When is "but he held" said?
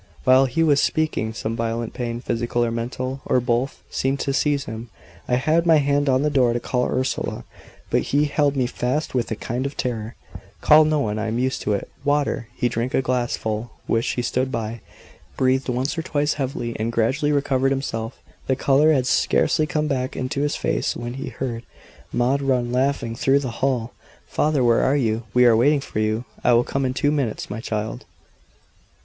7.91-8.55